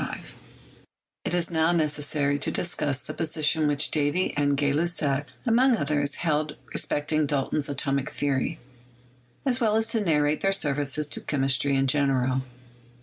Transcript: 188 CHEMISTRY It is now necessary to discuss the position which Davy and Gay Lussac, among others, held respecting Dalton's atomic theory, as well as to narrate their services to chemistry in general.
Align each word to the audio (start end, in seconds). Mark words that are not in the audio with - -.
188 0.01 0.29
CHEMISTRY 0.29 0.85
It 1.25 1.35
is 1.37 1.51
now 1.51 1.71
necessary 1.71 2.39
to 2.39 2.49
discuss 2.49 3.03
the 3.03 3.13
position 3.13 3.67
which 3.67 3.91
Davy 3.91 4.33
and 4.35 4.57
Gay 4.57 4.73
Lussac, 4.73 5.27
among 5.45 5.77
others, 5.77 6.15
held 6.15 6.55
respecting 6.73 7.27
Dalton's 7.27 7.69
atomic 7.69 8.09
theory, 8.09 8.57
as 9.45 9.61
well 9.61 9.75
as 9.75 9.91
to 9.91 10.01
narrate 10.01 10.41
their 10.41 10.51
services 10.51 11.05
to 11.05 11.21
chemistry 11.21 11.75
in 11.75 11.85
general. 11.85 12.41